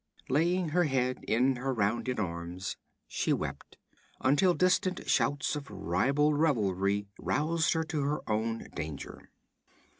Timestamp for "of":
5.55-5.69